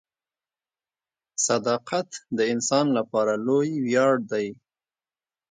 [1.47, 4.47] •صداقت د انسان لپاره لوی ویاړ دی.